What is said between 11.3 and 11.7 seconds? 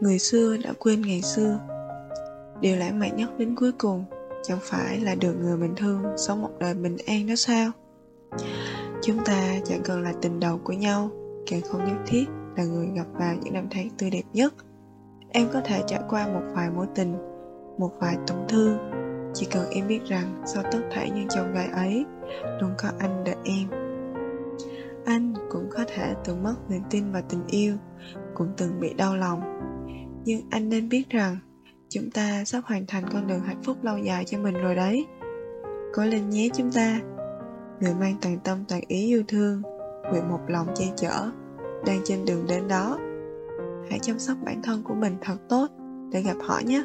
càng